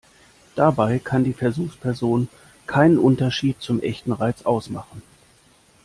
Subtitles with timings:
[0.55, 2.27] Dabei kann die Versuchsperson
[2.65, 5.03] keinen Unterschied zum echten Reiz ausmachen.